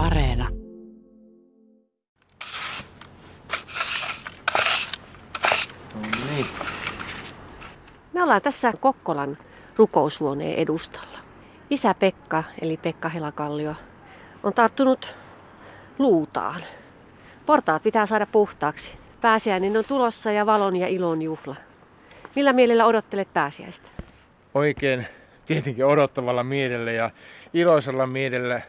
[0.00, 0.48] Areena.
[5.94, 6.00] No
[6.34, 6.46] niin.
[8.12, 9.38] Me ollaan tässä Kokkolan
[9.76, 11.18] rukoushuoneen edustalla.
[11.70, 13.74] Isä Pekka, eli Pekka Helakallio,
[14.42, 15.14] on tarttunut
[15.98, 16.60] luutaan.
[17.46, 18.92] Portaat pitää saada puhtaaksi.
[19.20, 21.56] Pääsiäinen on tulossa ja valon ja ilon juhla.
[22.36, 23.88] Millä mielellä odottelet pääsiäistä?
[24.54, 25.06] Oikein
[25.46, 27.10] tietenkin odottavalla mielellä ja
[27.54, 28.60] iloisella mielellä,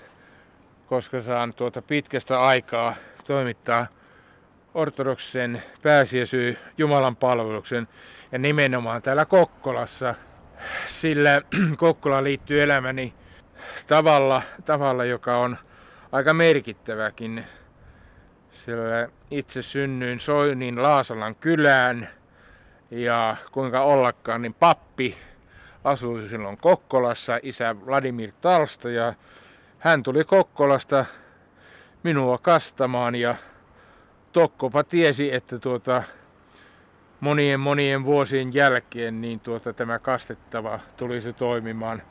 [0.92, 2.96] koska saan tuota pitkästä aikaa
[3.28, 3.88] toimittaa
[4.74, 7.88] ortodoksisen pääsiäisy Jumalan palveluksen
[8.32, 10.16] ja nimenomaan täällä Kokkolassa.
[10.88, 11.42] Sillä
[11.78, 13.14] Kokkola liittyy elämäni
[13.88, 15.58] tavalla, tavalla, joka on
[16.12, 17.46] aika merkittäväkin.
[18.52, 22.10] Sillä itse synnyin Soinin Laasalan kylään
[22.90, 25.18] ja kuinka ollakaan, niin pappi
[25.84, 29.14] asui silloin Kokkolassa, isä Vladimir Talsta ja
[29.82, 31.06] hän tuli Kokkolasta
[32.04, 33.36] minua kastamaan ja
[34.32, 36.04] Tokkopa tiesi, että tuota,
[37.20, 42.02] monien monien vuosien jälkeen niin tuota, tämä kastettava tulisi toimimaan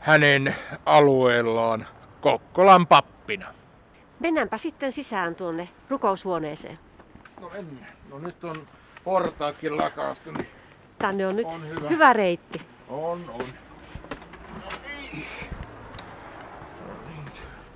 [0.00, 1.86] hänen alueellaan
[2.20, 3.54] Kokkolan pappina.
[4.20, 6.78] Mennäänpä sitten sisään tuonne rukoushuoneeseen.
[7.40, 7.92] No mennään.
[8.10, 8.56] No nyt on
[9.04, 10.46] portaatkin lakaastu, niin
[10.98, 11.88] Tänne on nyt On hyvä.
[11.88, 12.60] hyvä reitti.
[12.88, 13.38] on, on.
[14.54, 14.70] No
[15.12, 15.26] niin.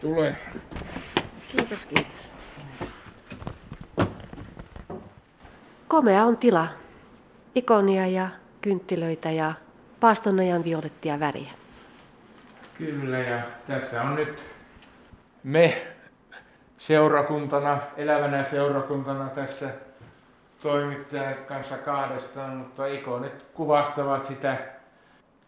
[0.03, 0.37] Tule.
[1.57, 2.31] Kiitos, kiitos.
[5.89, 6.69] Komea on tila.
[7.55, 8.29] Ikonia ja
[8.61, 9.53] kynttilöitä ja
[10.01, 11.51] paastonajan violettia väriä.
[12.79, 14.45] Kyllä, ja tässä on nyt
[15.45, 15.87] me
[16.79, 19.71] seurakuntana, elävänä seurakuntana tässä
[20.63, 24.57] toimittajan kanssa kahdestaan, mutta ikonit kuvastavat sitä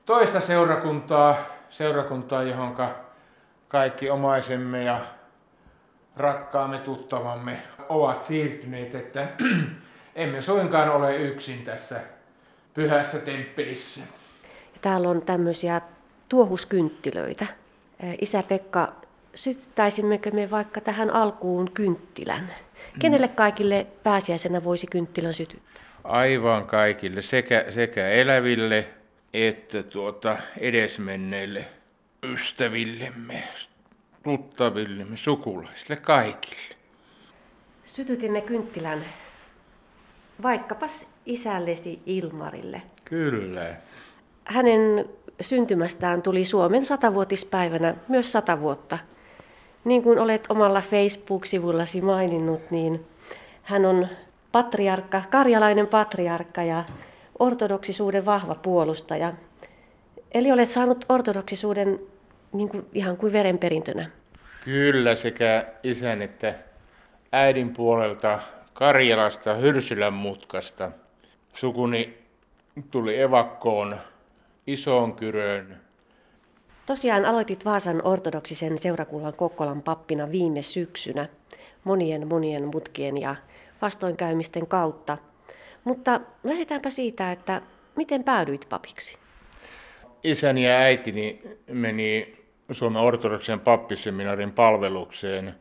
[0.06, 1.36] toista seurakuntaa,
[1.70, 3.03] seurakuntaa, johonka
[3.74, 5.00] kaikki omaisemme ja
[6.16, 7.58] rakkaamme tuttavamme
[7.88, 9.28] ovat siirtyneet, että
[10.16, 12.00] emme suinkaan ole yksin tässä
[12.74, 14.00] pyhässä temppelissä.
[14.74, 15.80] Ja täällä on tämmöisiä
[16.28, 17.46] tuohuskynttilöitä.
[18.20, 18.92] Isä Pekka,
[19.34, 22.50] sytyttäisimmekö me vaikka tähän alkuun kynttilän?
[22.98, 25.82] Kenelle kaikille pääsiäisenä voisi kynttilän sytyttää?
[26.04, 28.88] aivan kaikille, sekä, sekä eläville
[29.32, 31.64] että tuota edesmenneille
[32.32, 33.44] ystävillemme,
[34.22, 36.74] tuttavillemme, sukulaisille, kaikille.
[37.84, 39.04] Sytytimme kynttilän
[40.42, 42.82] vaikkapas isällesi Ilmarille.
[43.04, 43.74] Kyllä.
[44.44, 45.04] Hänen
[45.40, 48.98] syntymästään tuli Suomen satavuotispäivänä myös sata vuotta.
[49.84, 53.06] Niin kuin olet omalla Facebook-sivullasi maininnut, niin
[53.62, 54.08] hän on
[54.52, 56.84] patriarkka, karjalainen patriarkka ja
[57.38, 59.32] ortodoksisuuden vahva puolustaja.
[60.32, 62.00] Eli olet saanut ortodoksisuuden
[62.54, 64.10] niin kuin, ihan kuin verenperintönä.
[64.64, 66.54] Kyllä sekä isän että
[67.32, 68.38] äidin puolelta
[68.74, 70.90] Karjalasta, Hyrsylän mutkasta.
[71.54, 72.18] Sukuni
[72.90, 73.96] tuli evakkoon
[74.66, 75.80] isoon kyrön.
[76.86, 81.28] Tosiaan aloitit Vaasan ortodoksisen seurakunnan Kokkolan pappina viime syksynä
[81.84, 83.36] monien monien mutkien ja
[83.82, 85.18] vastoinkäymisten kautta.
[85.84, 87.62] Mutta lähdetäänpä siitä, että
[87.96, 89.18] miten päädyit papiksi?
[90.24, 92.36] Isäni ja äitini meni
[92.72, 95.54] Suomen ortodoksen pappiseminaarin palvelukseen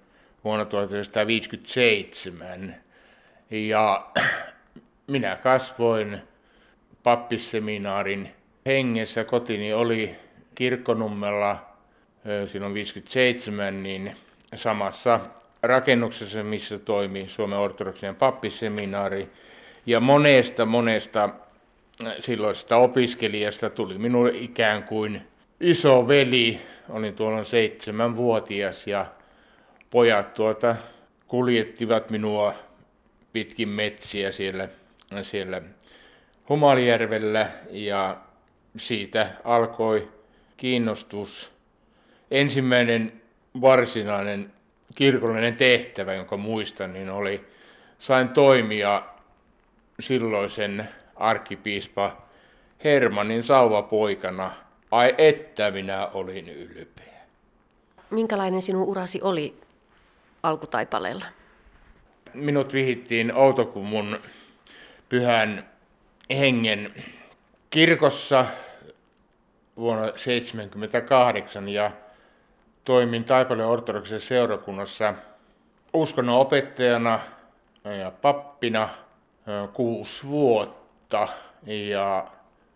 [0.44, 2.75] vuonna 1957.
[3.52, 4.08] Ja
[5.08, 6.22] minä kasvoin
[7.03, 8.31] pappisseminaarin
[8.66, 9.24] hengessä.
[9.24, 10.16] Kotini oli
[10.56, 11.66] Kirkkonummella
[12.46, 14.16] silloin 57, niin
[14.56, 15.20] samassa
[15.64, 19.30] rakennuksessa, missä toimi Suomen ortodoksinen pappisseminaari.
[19.85, 21.30] Ja monesta, monesta
[22.20, 25.22] silloisesta opiskelijasta tuli minulle ikään kuin
[25.59, 26.62] iso veli.
[26.89, 29.05] Olin tuolloin seitsemänvuotias ja
[29.89, 30.75] pojat tuota
[31.27, 32.53] kuljettivat minua
[33.33, 34.69] pitkin metsiä siellä,
[35.22, 35.61] siellä
[36.49, 38.17] Humalijärvellä ja
[38.77, 40.11] siitä alkoi
[40.57, 41.51] kiinnostus.
[42.31, 43.22] Ensimmäinen
[43.61, 44.52] varsinainen
[44.96, 47.46] kirkollinen tehtävä, jonka muistan, niin oli,
[47.97, 49.03] sain toimia
[49.99, 52.22] silloisen arkkipiispa
[52.84, 54.62] Hermanin sauvapoikana.
[54.93, 57.22] Ai että minä olin ylpeä.
[58.09, 59.61] Minkälainen sinun urasi oli
[60.43, 61.25] alkutaipaleella?
[62.34, 64.19] Minut vihittiin Outokummun
[65.09, 65.69] pyhän
[66.29, 66.93] hengen
[67.69, 68.45] kirkossa
[69.78, 71.91] vuonna 1978 ja
[72.84, 75.13] toimin Taipaleen ortodoksisessa seurakunnassa
[75.93, 77.19] uskonnon opettajana
[77.84, 78.89] ja pappina
[79.73, 81.28] kuusi vuotta
[81.66, 82.28] ja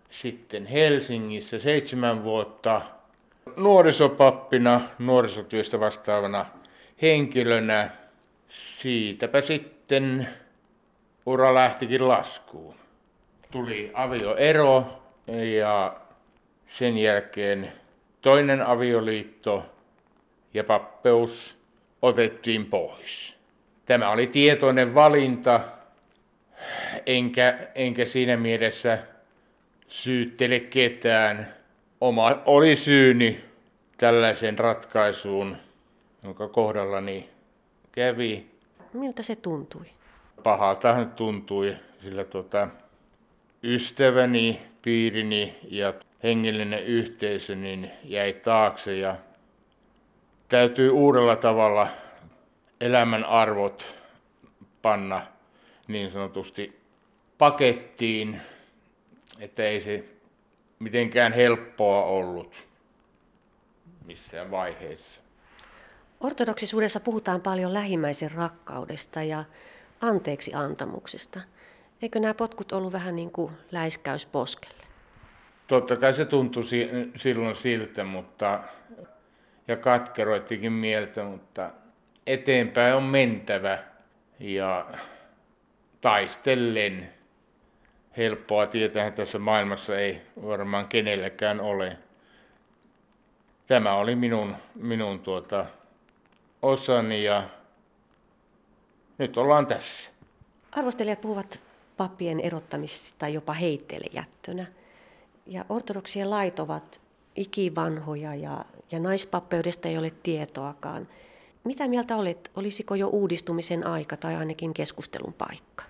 [0.09, 2.81] sitten Helsingissä seitsemän vuotta
[3.57, 6.45] nuorisopappina, nuorisotyöstä vastaavana
[7.01, 7.89] henkilönä.
[8.49, 10.27] Siitäpä sitten
[11.25, 12.75] ura lähtikin laskuun.
[13.51, 14.85] Tuli avioero
[15.57, 15.95] ja
[16.67, 17.73] sen jälkeen
[18.21, 19.65] toinen avioliitto
[20.53, 21.57] ja pappeus
[22.01, 23.37] otettiin pois.
[23.85, 25.59] Tämä oli tietoinen valinta,
[27.05, 28.99] enkä, enkä siinä mielessä
[29.87, 31.47] syyttele ketään.
[32.01, 33.43] Oma oli syyni
[33.97, 35.57] tällaiseen ratkaisuun,
[36.23, 37.29] jonka kohdallani
[37.91, 38.47] kävi.
[38.93, 39.85] Miltä se tuntui?
[40.43, 42.67] Pahaltahan tuntui, sillä tota,
[43.63, 45.93] ystäväni, piirini ja
[46.23, 49.15] hengellinen yhteisö niin jäi taakse ja
[50.49, 51.87] täytyy uudella tavalla
[52.81, 53.95] elämän arvot
[54.81, 55.27] panna
[55.87, 56.79] niin sanotusti
[57.37, 58.41] pakettiin,
[59.39, 60.03] että ei se
[60.79, 62.55] mitenkään helppoa ollut
[64.05, 65.21] missään vaiheessa.
[66.19, 69.43] Ortodoksisuudessa puhutaan paljon lähimmäisen rakkaudesta ja
[70.01, 71.39] anteeksi antamuksesta.
[72.01, 74.83] Eikö nämä potkut ollut vähän niin kuin läiskäys poskelle?
[75.67, 76.63] Totta kai se tuntui
[77.15, 78.59] silloin siltä, mutta
[79.67, 81.71] ja katkeroittikin mieltä, mutta
[82.27, 83.83] eteenpäin on mentävä
[84.39, 84.87] ja
[86.01, 87.16] taistellen.
[88.17, 91.97] Helppoa tietää tässä maailmassa ei varmaan kenelläkään ole.
[93.67, 95.65] Tämä oli minun, minun tuota,
[96.61, 97.43] osani ja
[99.17, 100.09] nyt ollaan tässä.
[100.71, 101.59] Arvostelijat puhuvat
[101.97, 104.65] pappien erottamisesta jopa heitteille jättönä.
[105.45, 107.01] Ja ortodoksien lait ovat
[107.35, 111.07] ikivanhoja ja, ja naispappeudesta ei ole tietoakaan.
[111.63, 115.83] Mitä mieltä olet, olisiko jo uudistumisen aika tai ainakin keskustelun paikka?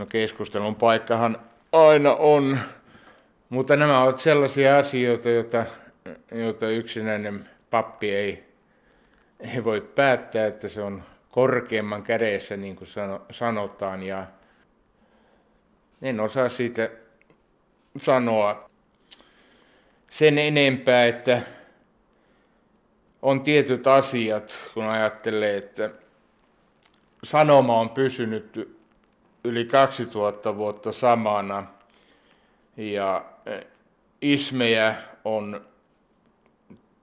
[0.00, 1.38] No keskustelun paikkahan
[1.72, 2.58] aina on,
[3.48, 5.66] mutta nämä ovat sellaisia asioita, joita,
[6.32, 8.44] joita yksinäinen pappi ei,
[9.40, 12.88] ei voi päättää, että se on korkeamman kädessä, niin kuin
[13.30, 14.26] sanotaan, ja
[16.02, 16.90] en osaa siitä
[17.98, 18.70] sanoa
[20.10, 21.42] sen enempää, että
[23.22, 25.90] on tietyt asiat, kun ajattelee, että
[27.24, 28.79] sanoma on pysynyt
[29.44, 31.66] yli 2000 vuotta samana
[32.76, 33.60] ja e,
[34.22, 35.60] ismejä on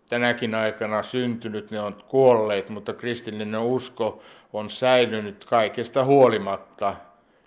[0.09, 4.21] tänäkin aikana syntynyt, ne on kuolleet, mutta kristillinen usko
[4.53, 6.95] on säilynyt kaikesta huolimatta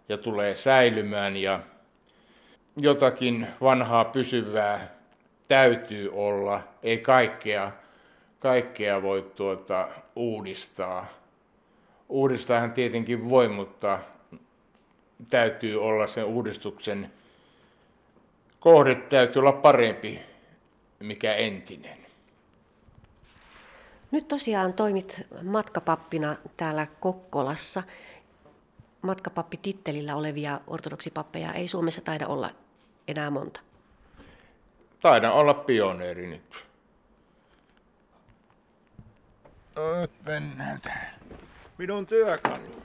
[0.08, 1.60] ja tulee säilymään ja
[2.76, 4.88] jotakin vanhaa pysyvää
[5.48, 7.72] täytyy olla, ei kaikkea,
[8.38, 11.06] kaikkea voi tuota, uudistaa.
[12.08, 13.98] Uudistaahan tietenkin voi, mutta
[15.30, 17.12] täytyy olla sen uudistuksen
[18.60, 20.20] kohde täytyy olla parempi,
[21.00, 22.06] mikä entinen.
[24.10, 27.82] Nyt tosiaan toimit matkapappina täällä Kokkolassa.
[29.02, 32.50] Matkapappitittelillä olevia ortodoksipappeja ei Suomessa taida olla
[33.08, 33.60] enää monta.
[35.00, 36.64] Taidan olla pioneeri nyt.
[40.00, 41.14] Nyt mennään tähän.
[41.78, 42.82] Minun työkalu.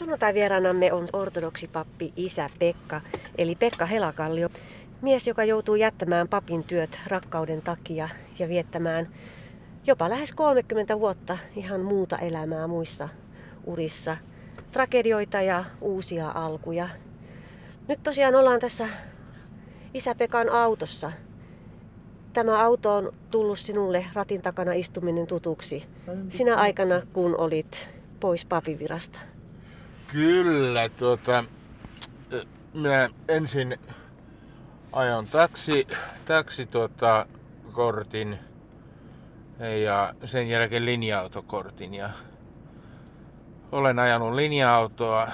[0.00, 3.00] Sunnuntai-vieraanamme on ortodoksipappi isä Pekka,
[3.38, 4.48] eli Pekka Helakallio.
[5.02, 8.08] Mies, joka joutuu jättämään papin työt rakkauden takia
[8.38, 9.08] ja viettämään
[9.86, 13.08] jopa lähes 30 vuotta ihan muuta elämää muissa
[13.64, 14.16] urissa.
[14.72, 16.88] Tragedioita ja uusia alkuja.
[17.88, 18.88] Nyt tosiaan ollaan tässä
[19.94, 21.12] isä Pekan autossa.
[22.32, 25.84] Tämä auto on tullut sinulle ratin takana istuminen tutuksi
[26.28, 27.88] sinä aikana, kun olit
[28.20, 29.29] pois papivirasta.
[30.12, 31.44] Kyllä, tuota,
[32.74, 33.78] minä ensin
[34.92, 35.86] ajon taksi,
[36.24, 37.26] taksi tuota,
[37.72, 38.38] kortin
[39.84, 41.94] ja sen jälkeen linja-autokortin.
[41.94, 42.10] Ja
[43.72, 45.28] olen ajanut linja-autoa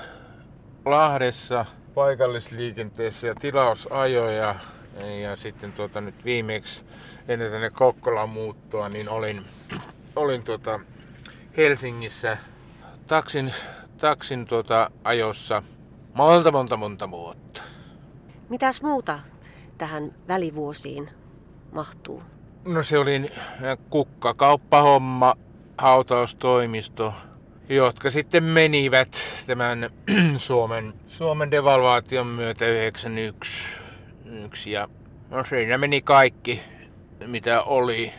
[0.84, 4.54] Lahdessa paikallisliikenteessä ja tilausajoja.
[5.22, 6.84] Ja sitten tuota, nyt viimeksi
[7.28, 9.44] ennen tänne Kokkolan muuttoa, niin olin,
[10.16, 10.80] olin tuota
[11.56, 12.36] Helsingissä
[13.06, 13.54] taksin
[13.96, 15.62] taksin tuota ajossa
[16.14, 17.62] monta, monta, monta vuotta.
[18.48, 19.18] Mitäs muuta
[19.78, 21.10] tähän välivuosiin
[21.72, 22.22] mahtuu?
[22.64, 23.32] No se oli
[23.90, 25.34] kukkakauppahomma,
[25.78, 27.14] hautaustoimisto,
[27.68, 29.90] jotka sitten menivät tämän
[30.36, 33.68] Suomen, Suomen devalvaation myötä 91.
[34.44, 34.88] Yksi, ja
[35.30, 36.60] no siinä meni kaikki,
[37.26, 38.12] mitä oli.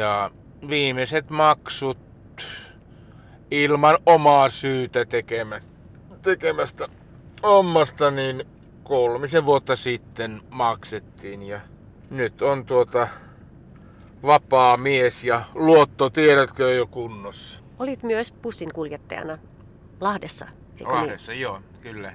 [0.00, 0.30] Ja
[0.68, 2.07] viimeiset maksut
[3.50, 5.60] ilman omaa syytä tekemä,
[6.22, 6.88] tekemästä
[7.42, 8.44] hommasta, niin
[8.84, 11.60] kolmisen vuotta sitten maksettiin ja
[12.10, 13.08] nyt on tuota
[14.22, 17.60] vapaa mies ja luottotiedotkin on jo kunnossa.
[17.78, 19.38] Olit myös bussin kuljettajana
[20.00, 21.42] Lahdessa, eikö Lahdessa, niin?
[21.42, 22.12] joo, kyllä.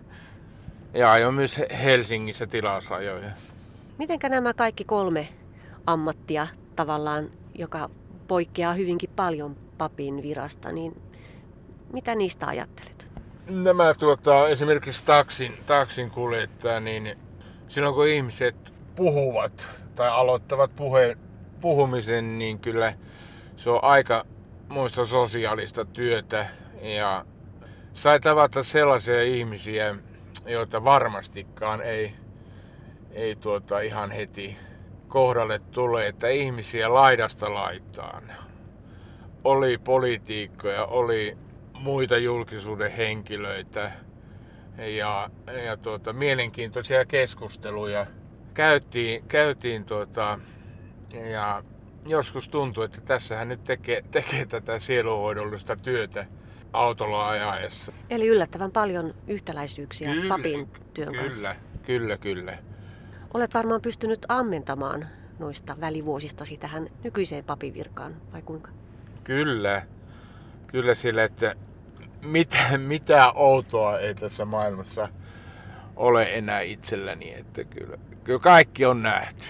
[0.93, 3.31] Ja ajoin myös Helsingissä tilasajoja.
[3.97, 5.27] Mitenkä nämä kaikki kolme
[5.87, 7.89] ammattia tavallaan, joka
[8.27, 11.01] poikkeaa hyvinkin paljon papin virasta, niin
[11.93, 13.07] mitä niistä ajattelet?
[13.49, 17.17] Nämä tuota, esimerkiksi taksin, taksin kuljettaja, niin
[17.67, 21.17] silloin kun ihmiset puhuvat tai aloittavat puhe,
[21.61, 22.93] puhumisen, niin kyllä
[23.55, 24.25] se on aika
[24.69, 26.47] muista sosiaalista työtä
[26.81, 27.25] ja
[27.93, 29.95] sai tavata sellaisia ihmisiä,
[30.45, 32.15] joita varmastikaan ei,
[33.11, 34.57] ei tuota ihan heti
[35.07, 38.23] kohdalle tule, että ihmisiä laidasta laitaan.
[39.43, 41.37] Oli poliitikkoja, oli
[41.79, 43.91] muita julkisuuden henkilöitä
[44.77, 45.29] ja,
[45.65, 48.05] ja tuota, mielenkiintoisia keskusteluja
[48.53, 50.39] käytiin, käytiin tuota,
[51.31, 51.63] ja
[52.07, 56.25] joskus tuntuu, että tässähän nyt tekee, tekee tätä sielunhoidollista työtä
[56.73, 57.93] autolla ajaessa.
[58.09, 61.55] Eli yllättävän paljon yhtäläisyyksiä Kyllä, papin työn Kyllä, kanssa.
[61.83, 62.57] kyllä, kyllä.
[63.33, 65.07] Olet varmaan pystynyt ammentamaan
[65.39, 68.71] noista välivuosista tähän nykyiseen papivirkaan, vai kuinka?
[69.23, 69.81] Kyllä,
[70.73, 71.55] kyllä sillä, että
[72.21, 75.09] mitä, mitä outoa ei tässä maailmassa
[75.95, 79.45] ole enää itselläni, että kyllä, kyllä kaikki on nähty.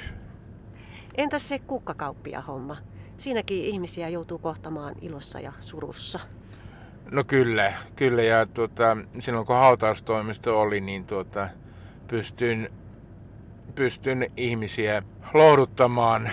[1.15, 2.77] Entäs se kukkakauppia homma?
[3.17, 6.19] Siinäkin ihmisiä joutuu kohtamaan ilossa ja surussa.
[7.11, 11.49] No kyllä, kyllä ja tuota, silloin kun hautaustoimisto oli, niin tuota,
[12.07, 12.69] pystyin,
[13.75, 15.03] pystyn ihmisiä
[15.33, 16.29] lohduttamaan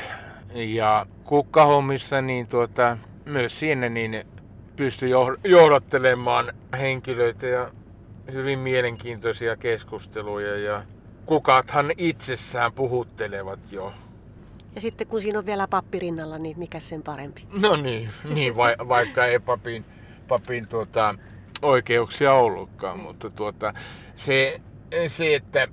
[0.55, 4.25] ja kukkahommissa niin tuota, myös siinä niin
[4.81, 5.11] pystyi
[5.45, 7.71] johdattelemaan henkilöitä ja
[8.33, 10.83] hyvin mielenkiintoisia keskusteluja ja
[11.27, 13.93] kukathan itsessään puhuttelevat jo.
[14.75, 17.47] Ja sitten kun siinä on vielä pappi rinnalla, niin mikä sen parempi?
[17.53, 19.85] No niin, niin va- vaikka ei papin,
[20.29, 21.15] papin tuota,
[21.63, 23.75] oikeuksia ollutkaan, mutta tuota,
[24.17, 24.61] se,
[25.07, 25.69] se, että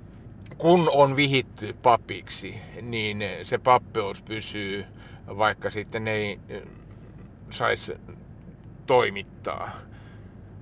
[0.58, 4.84] kun on vihitty papiksi, niin se pappeus pysyy,
[5.26, 6.40] vaikka sitten ei
[7.50, 7.92] saisi
[8.88, 9.70] toimittaa.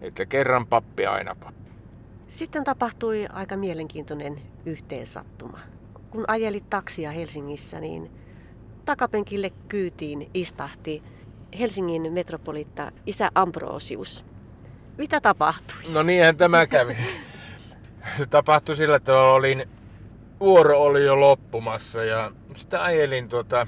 [0.00, 1.70] Että kerran pappi, aina pappi.
[2.28, 5.58] Sitten tapahtui aika mielenkiintoinen yhteensattuma.
[6.10, 8.10] Kun ajelit taksia Helsingissä, niin
[8.84, 11.02] takapenkille kyytiin istahti
[11.58, 14.24] Helsingin metropolitta isä Ambrosius.
[14.98, 15.76] Mitä tapahtui?
[15.88, 16.96] No niinhän tämä kävi.
[18.18, 19.68] Se tapahtui sillä, että olin,
[20.40, 23.66] vuoro oli jo loppumassa ja sitä ajelin tuota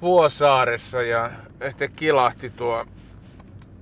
[0.00, 1.30] Vuosaaressa ja
[1.70, 2.84] sitten kilahti tuo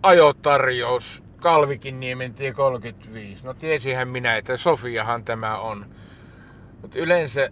[0.03, 3.45] ajotarjous Kalvikin niemen tie 35.
[3.45, 5.87] No tiesihän minä, että Sofiahan tämä on.
[6.83, 7.49] Mutta yleensä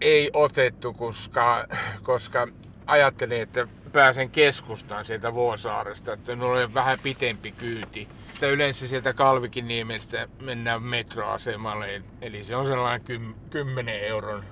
[0.00, 1.66] ei otettu, koska,
[2.02, 2.48] koska
[2.86, 8.08] ajattelin, että pääsen keskustaan sieltä Vuosaaresta, että minulla on vähän pitempi kyyti.
[8.34, 14.44] Että yleensä sieltä Kalvikin niemestä mennään metroasemalle, eli se on sellainen 10 euron,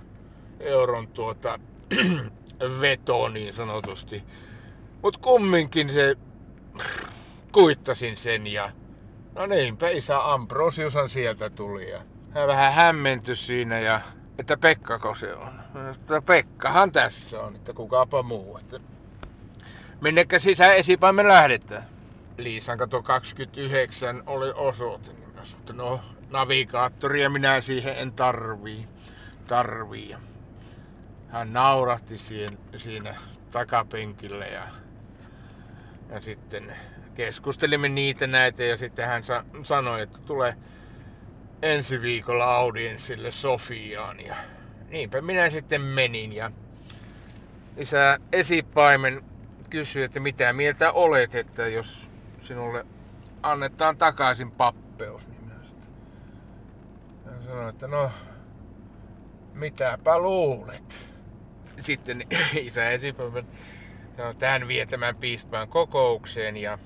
[0.60, 1.58] euron tuota,
[2.80, 4.22] veto niin sanotusti.
[5.02, 6.16] Mutta kumminkin se
[7.52, 8.72] kuittasin sen ja
[9.34, 14.00] no niinpä isä Ambrosiushan sieltä tuli ja hän vähän hämmentyi siinä ja
[14.38, 15.60] että Pekkako se on.
[15.90, 18.58] Että Pekkahan tässä on, että kukaapa muu.
[18.58, 18.80] Että
[20.00, 21.84] minnekä sisään esipä me lähdetään.
[22.38, 25.10] Liisan kato 29 oli osoite.
[25.54, 28.88] Mutta no, navigaattoria minä siihen en tarvii.
[29.46, 30.16] tarvii.
[31.28, 33.14] Hän naurahti siinä, siinä
[33.50, 34.68] takapenkillä ja,
[36.10, 36.76] ja sitten
[37.20, 40.56] keskustelimme niitä näitä ja sitten hän sa- sanoi, että tulee
[41.62, 44.36] ensi viikolla audienssille Sofiaan ja
[44.88, 46.50] niinpä minä sitten menin ja
[47.76, 49.24] isä esipaimen
[49.70, 52.10] kysyi, että mitä mieltä olet, että jos
[52.42, 52.86] sinulle
[53.42, 55.88] annetaan takaisin pappeus, niin minä sitten
[57.26, 58.10] hän sanoi, että no
[59.54, 61.08] mitäpä luulet.
[61.80, 62.22] Sitten
[62.68, 63.46] isä esipaimen
[64.16, 66.78] sanoi, että hän vie tämän piispaan kokoukseen ja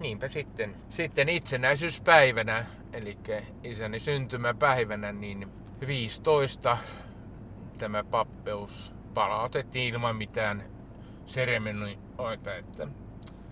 [0.00, 3.18] niinpä sitten, sitten itsenäisyyspäivänä, eli
[3.62, 5.48] isäni syntymäpäivänä, niin
[5.86, 6.78] 15
[7.78, 10.64] tämä pappeus palautettiin ilman mitään
[11.26, 12.88] seremonioita, että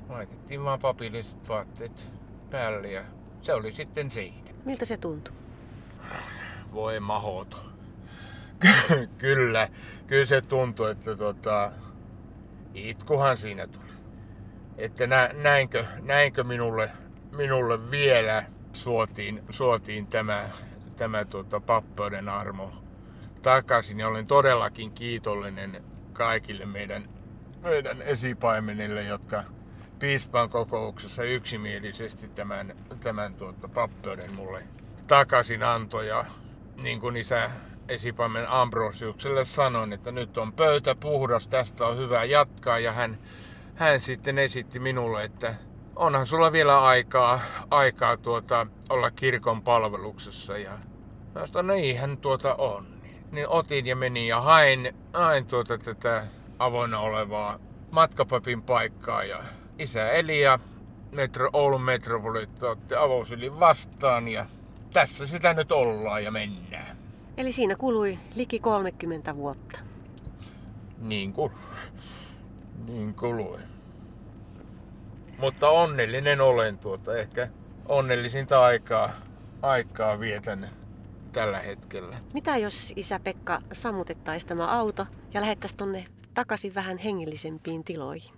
[0.08, 2.10] laitettiin vaan papilliset vaatteet
[2.50, 3.04] päälle ja
[3.42, 4.50] se oli sitten siinä.
[4.64, 5.34] Miltä se tuntui?
[6.72, 7.56] Voi mahoto.
[9.18, 9.68] kyllä,
[10.06, 11.72] kyllä se tuntui, että tota,
[12.74, 13.95] itkuhan siinä tuli
[14.78, 16.90] että nä, näinkö, näinkö minulle,
[17.32, 20.48] minulle vielä suotiin, suotiin tämä,
[20.96, 22.72] tämä tuota, pappeuden armo
[23.42, 27.08] takaisin ja olen todellakin kiitollinen kaikille meidän,
[27.62, 29.44] meidän esipaimenille, jotka
[29.98, 34.62] piispan kokouksessa yksimielisesti tämän, tämän tuota, pappeuden mulle
[35.06, 36.08] takaisin antoi.
[36.08, 36.24] Ja
[36.82, 37.50] niin kuin isä
[37.88, 42.78] esipaimen Ambrosiukselle sanoin, että nyt on pöytä puhdas, tästä on hyvä jatkaa.
[42.78, 43.18] Ja hän,
[43.76, 45.54] hän sitten esitti minulle, että
[45.96, 47.40] onhan sulla vielä aikaa,
[47.70, 50.58] aikaa tuota, olla kirkon palveluksessa.
[50.58, 50.78] Ja
[51.34, 52.86] mä sanoin, no niinhän tuota on.
[53.32, 56.26] Niin otin ja menin ja hain, hain tuota tätä
[56.58, 57.58] avoinna olevaa
[57.94, 59.24] matkapapin paikkaa.
[59.24, 59.38] Ja
[59.78, 60.58] isä eli ja
[61.12, 64.46] metro, Oulun metropoliitta otti avosylin vastaan ja
[64.92, 66.96] tässä sitä nyt ollaan ja mennään.
[67.36, 69.78] Eli siinä kului liki 30 vuotta.
[70.98, 71.52] Niin kuin.
[72.84, 73.58] Niin kului.
[75.38, 77.16] Mutta onnellinen olen tuota.
[77.16, 77.48] Ehkä
[77.86, 79.10] onnellisinta aikaa,
[79.62, 80.70] aikaa vietän
[81.32, 82.16] tällä hetkellä.
[82.34, 88.34] Mitä jos isä Pekka sammutettaisiin tämä auto ja lähettäisiin tonne takaisin vähän hengellisempiin tiloihin?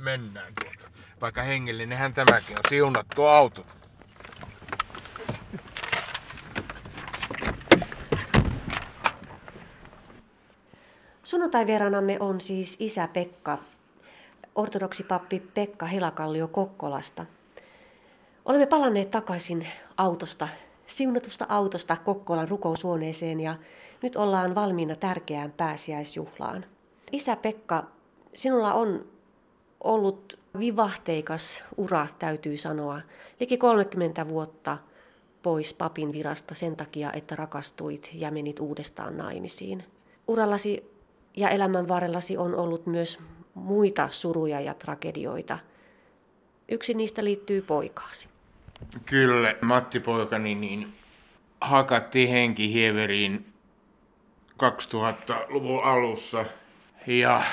[0.00, 0.98] Mennään tuota.
[1.20, 3.66] Vaikka hengellinenhän tämäkin on siunattu auto.
[11.24, 13.58] Sunnuntai-vieraanamme on siis isä Pekka,
[14.56, 17.26] ortodoksipappi Pekka Helakallio Kokkolasta.
[18.44, 20.48] Olemme palanneet takaisin autosta,
[20.86, 23.54] siunatusta autosta Kokkolan rukoushuoneeseen ja
[24.02, 26.64] nyt ollaan valmiina tärkeään pääsiäisjuhlaan.
[27.12, 27.84] Isä Pekka,
[28.34, 29.04] sinulla on
[29.80, 33.00] ollut vivahteikas ura, täytyy sanoa.
[33.40, 34.78] Liki 30 vuotta
[35.42, 39.84] pois papin virasta sen takia, että rakastuit ja menit uudestaan naimisiin.
[40.28, 40.90] Urallasi
[41.36, 43.18] ja elämän varrellasi on ollut myös
[43.56, 45.58] muita suruja ja tragedioita.
[46.68, 48.28] Yksi niistä liittyy poikaasi.
[49.04, 50.94] Kyllä, Matti poikani niin
[51.60, 53.52] hakattiin henkihieveriin
[54.62, 56.44] 2000-luvun alussa.
[57.06, 57.44] Ja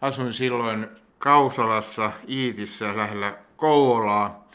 [0.00, 0.86] asuin silloin
[1.18, 4.48] Kausalassa, Iitissä, lähellä Kouvolaa.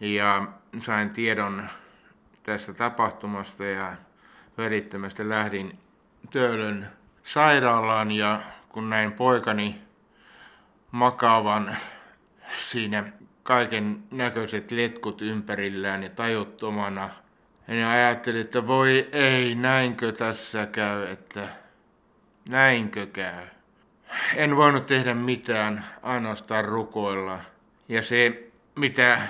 [0.00, 0.46] Ja
[0.80, 1.68] sain tiedon
[2.42, 3.92] tästä tapahtumasta ja
[4.58, 5.78] välittömästi lähdin
[6.30, 6.88] Töölön
[7.22, 9.89] sairaalaan ja kun näin poikani
[10.90, 11.76] makaavan
[12.70, 13.04] siinä
[13.42, 17.10] kaiken näköiset letkut ympärillään ja tajuttomana,
[17.66, 21.48] niin ajattelin, että voi ei, näinkö tässä käy, että
[22.48, 23.44] näinkö käy.
[24.36, 27.40] En voinut tehdä mitään, ainoastaan rukoilla.
[27.88, 29.28] Ja se, mitä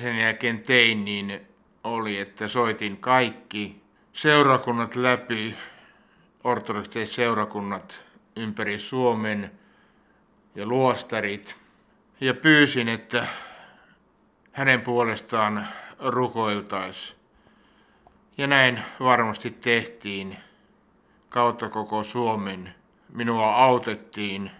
[0.00, 1.40] sen jälkeen tein, niin
[1.84, 5.56] oli, että soitin kaikki seurakunnat läpi
[6.44, 8.00] ortodokset seurakunnat
[8.36, 9.50] ympäri Suomen
[10.54, 11.56] ja luostarit.
[12.20, 13.26] Ja pyysin, että
[14.52, 17.14] hänen puolestaan rukoiltaisi.
[18.38, 20.36] Ja näin varmasti tehtiin
[21.28, 22.74] kautta koko Suomen.
[23.12, 24.50] Minua autettiin,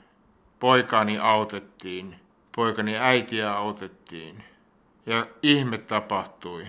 [0.61, 2.17] poikani autettiin,
[2.57, 4.45] poikani äitiä autettiin.
[5.07, 6.67] Ja ihme tapahtui.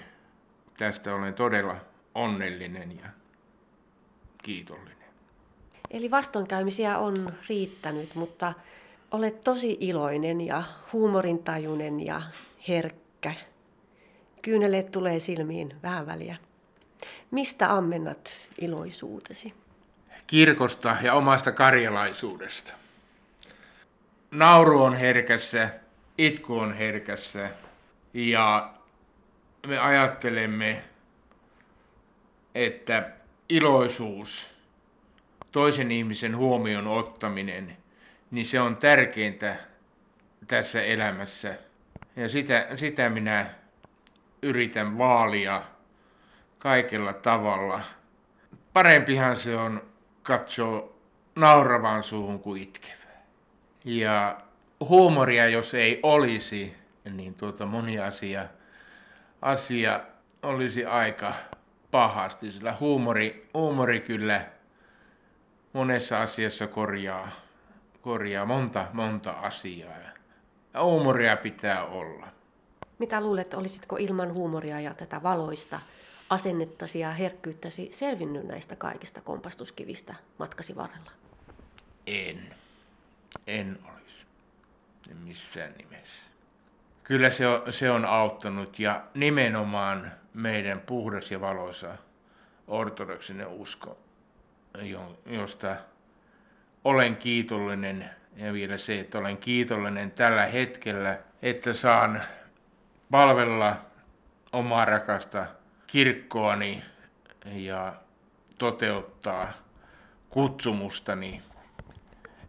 [0.77, 1.75] Tästä olen todella
[2.15, 3.05] onnellinen ja
[4.43, 4.97] kiitollinen.
[5.91, 8.53] Eli vastoinkäymisiä on riittänyt, mutta
[9.12, 12.21] olet tosi iloinen ja huumorintajuinen ja
[12.67, 13.34] herkkä.
[14.41, 16.36] Kyyneleet tulee silmiin vähän väliä.
[17.32, 19.54] Mistä ammennat iloisuutesi?
[20.28, 22.74] Kirkosta ja omasta karjalaisuudesta.
[24.32, 25.69] Nauru on herkässä,
[26.17, 27.50] itku on herkässä
[28.13, 28.74] ja
[29.67, 30.84] me ajattelemme,
[32.56, 33.10] että
[33.50, 34.50] iloisuus
[35.52, 37.78] toisen ihmisen huomion ottaminen,
[38.31, 39.55] niin se on tärkeintä
[40.47, 41.55] tässä elämässä.
[42.15, 43.49] Ja sitä, sitä minä
[44.41, 45.61] yritän vaalia
[46.59, 47.81] kaikella tavalla.
[48.73, 49.81] Parempihan se on
[50.23, 50.93] katsoa
[51.35, 53.23] nauravaan suuhun kuin itkevää.
[53.85, 54.41] Ja
[54.79, 56.75] huumoria, jos ei olisi,
[57.11, 58.45] niin tuota moni asia,
[59.41, 59.99] asia
[60.43, 61.33] olisi aika
[61.91, 64.45] pahasti, sillä huumori, huumori kyllä
[65.73, 67.31] monessa asiassa korjaa,
[68.01, 69.97] korjaa monta, monta asiaa.
[70.73, 72.27] Ja huumoria pitää olla.
[72.99, 75.79] Mitä luulet, olisitko ilman huumoria ja tätä valoista
[76.29, 81.11] asennettasi ja herkkyyttäsi selvinnyt näistä kaikista kompastuskivistä matkasi varrella?
[82.07, 82.55] En.
[83.47, 84.25] En olisi.
[85.11, 86.21] En missään nimessä.
[87.03, 91.97] Kyllä se on, se on auttanut ja nimenomaan meidän puhdas ja valoisa
[92.67, 93.97] ortodoksinen usko
[95.25, 95.75] josta
[96.83, 102.21] olen kiitollinen ja vielä se, että olen kiitollinen tällä hetkellä, että saan
[103.11, 103.77] palvella
[104.53, 105.45] omaa rakasta
[105.87, 106.83] kirkkoani
[107.45, 107.93] ja
[108.57, 109.53] toteuttaa
[110.29, 111.41] kutsumustani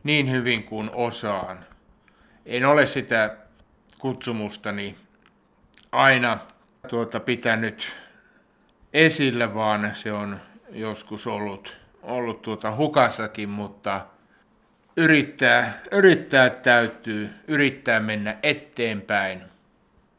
[0.04, 1.66] niin hyvin kuin osaan.
[2.46, 3.36] En ole sitä
[3.98, 4.96] kutsumustani
[5.92, 6.38] aina
[6.88, 7.92] tuota pitänyt
[8.92, 10.40] esillä, vaan se on
[10.70, 14.06] joskus ollut, ollut tuota hukassakin, mutta
[14.96, 19.42] yrittää, yrittää täytyy, yrittää mennä eteenpäin.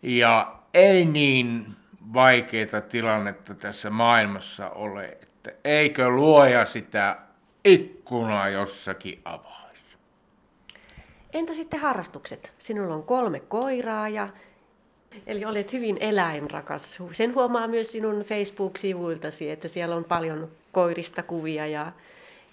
[0.01, 1.65] Ja ei niin
[2.13, 7.17] vaikeita tilannetta tässä maailmassa ole, että eikö luoja sitä
[7.65, 9.97] ikkunaa jossakin avaisi.
[11.33, 12.53] Entä sitten harrastukset?
[12.57, 14.29] Sinulla on kolme koiraa ja
[15.27, 16.99] Eli olet hyvin eläinrakas.
[17.11, 21.91] Sen huomaa myös sinun Facebook-sivuiltasi, että siellä on paljon koirista kuvia ja,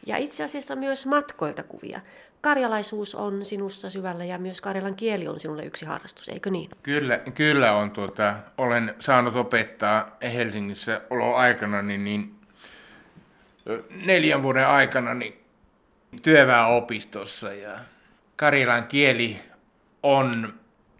[0.06, 2.00] ja itse asiassa myös matkoilta kuvia.
[2.40, 6.70] Karjalaisuus on sinussa syvällä ja myös karjalan kieli on sinulle yksi harrastus, eikö niin?
[6.82, 7.90] Kyllä, kyllä on.
[7.90, 12.34] Tuota, olen saanut opettaa Helsingissä oloaikana niin, niin
[14.06, 15.44] neljän vuoden aikana niin
[16.22, 17.78] työväenopistossa ja
[18.36, 19.40] karjalan kieli
[20.02, 20.54] on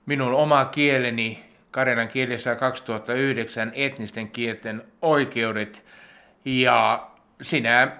[0.06, 5.84] minun oma kieleni Karjalan kielessä 2009 etnisten kielten oikeudet.
[6.44, 7.06] Ja
[7.42, 7.92] sinä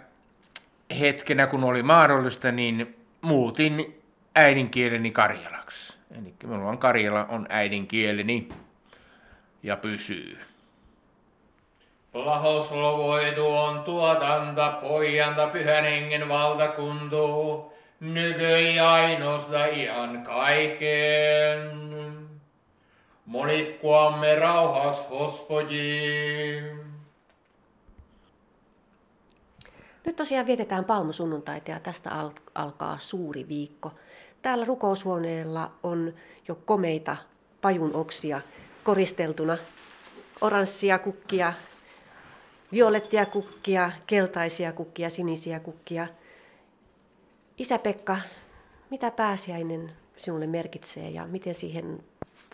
[1.01, 4.03] hetkenä, kun oli mahdollista, niin muutin
[4.35, 5.95] äidinkieleni karjalaksi.
[6.19, 8.49] Eli minulla on karjala on äidinkieleni
[9.63, 10.39] ja pysyy.
[12.15, 21.81] Lahoslovoitu on tuotanta pojanta pyhän hengen valtakuntuu, nyky ainoasta ihan kaiken.
[23.27, 26.63] Monikkuamme rauhas hospodi.
[30.05, 33.93] Nyt tosiaan vietetään palmusunnuntaita ja tästä al- alkaa suuri viikko.
[34.43, 36.15] Täällä rukoushuoneella on
[36.49, 37.17] jo komeita
[37.61, 38.41] pajunoksia
[38.85, 39.57] koristeltuna.
[40.41, 41.53] Oranssia kukkia,
[42.73, 46.07] violettia kukkia, keltaisia kukkia, sinisiä kukkia.
[47.59, 48.17] Isä-Pekka,
[48.91, 52.05] mitä pääsiäinen sinulle merkitsee ja miten siihen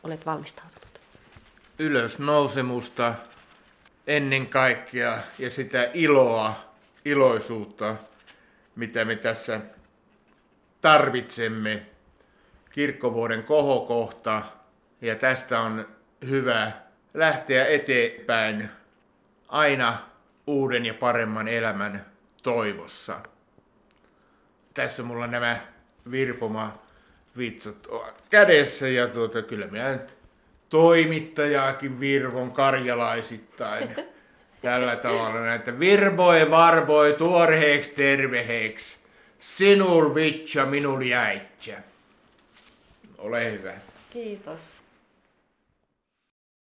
[0.03, 1.01] olet valmistautunut?
[1.79, 3.15] Ylösnousemusta
[4.07, 6.55] ennen kaikkea ja sitä iloa,
[7.07, 7.97] iloisuutta,
[8.77, 9.61] mitä me tässä
[10.81, 11.87] tarvitsemme.
[12.71, 14.43] Kirkkovuoden kohokohta
[15.01, 15.89] ja tästä on
[16.29, 16.73] hyvä
[17.15, 18.71] lähteä eteenpäin
[19.49, 19.99] aina
[20.47, 22.07] uuden ja paremman elämän
[22.43, 23.21] toivossa.
[24.75, 25.61] Tässä mulla nämä
[26.11, 26.73] Virpoma
[27.37, 27.87] vitsat
[28.31, 30.17] kädessä ja tuota, kyllä minä nyt
[30.69, 33.97] toimittajaakin virvon karjalaisittain
[34.67, 38.99] tällä tavalla näitä virboe varboi tuoreheeksi terveheeksi.
[39.39, 41.79] Sinul vitsa, minul jäitsä.
[43.19, 43.73] Ole hyvä.
[44.11, 44.61] Kiitos.